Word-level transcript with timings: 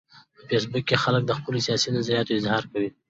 په 0.35 0.41
فېسبوک 0.49 0.83
کې 0.89 1.01
خلک 1.03 1.23
د 1.25 1.31
خپلو 1.39 1.57
سیاسي 1.67 1.89
نظریاتو 1.97 2.37
اظهار 2.39 2.63
کوي 2.71 2.89